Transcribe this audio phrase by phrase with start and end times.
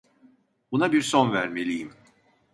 [0.71, 1.93] Buna bir son vermeliyim.